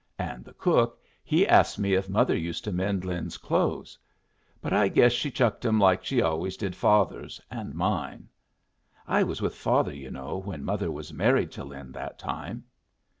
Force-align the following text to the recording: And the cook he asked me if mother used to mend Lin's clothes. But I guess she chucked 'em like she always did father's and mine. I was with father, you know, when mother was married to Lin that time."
And 0.17 0.43
the 0.43 0.53
cook 0.55 0.99
he 1.23 1.47
asked 1.47 1.77
me 1.77 1.93
if 1.93 2.09
mother 2.09 2.35
used 2.35 2.63
to 2.63 2.71
mend 2.71 3.05
Lin's 3.05 3.37
clothes. 3.37 3.99
But 4.59 4.73
I 4.73 4.87
guess 4.87 5.11
she 5.11 5.29
chucked 5.29 5.63
'em 5.63 5.77
like 5.79 6.03
she 6.03 6.23
always 6.23 6.57
did 6.57 6.75
father's 6.75 7.39
and 7.51 7.75
mine. 7.75 8.27
I 9.07 9.21
was 9.21 9.43
with 9.43 9.53
father, 9.53 9.93
you 9.93 10.09
know, 10.09 10.37
when 10.39 10.63
mother 10.65 10.89
was 10.89 11.13
married 11.13 11.51
to 11.51 11.63
Lin 11.63 11.91
that 11.91 12.17
time." 12.17 12.63